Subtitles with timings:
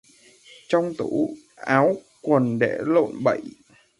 [0.69, 3.41] Trong tủ, áo quần để lộn bậy